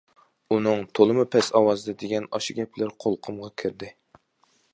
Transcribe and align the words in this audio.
ئۇنىڭ 0.53 0.79
تولىمۇ 0.99 1.25
پەس 1.35 1.49
ئاۋازدا 1.59 1.95
دېگەن 2.05 2.25
ئاشۇ 2.39 2.57
گەپلىرى 2.61 2.97
قۇلىقىمغا 3.05 3.53
كىردى. 3.65 3.93